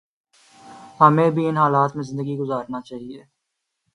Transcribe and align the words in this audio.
ہمیں 0.99 1.29
بھی 1.29 1.47
ان 1.47 1.57
حالات 1.57 1.95
میں 1.95 2.03
زندگی 2.03 2.37
گزارنا 2.37 2.81
چاہیے 2.81 3.23